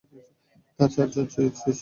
তাঁর 0.79 0.89
চারজন 0.93 1.25
স্ত্রী 1.27 1.43
ছিল। 1.57 1.77